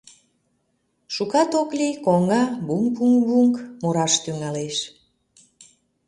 Шукат 1.15 1.51
ок 1.61 1.69
лий— 1.79 1.93
коҥга 2.05 2.41
буҥ-буҥ-буҥ 2.67 3.47
мураш 3.81 4.13
тӱҥалеш. 4.23 4.77